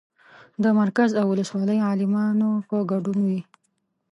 [0.63, 3.41] د مرکز او ولسوالۍ عالمانو په ګډون وي.